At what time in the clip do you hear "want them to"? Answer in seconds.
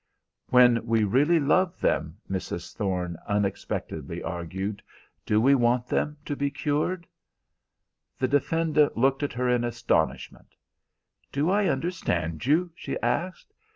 5.53-6.35